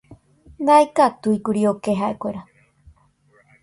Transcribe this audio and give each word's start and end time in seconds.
Ndaikatúikuri 0.63 1.61
oke 1.71 1.91
ha'ekuéra. 1.99 2.41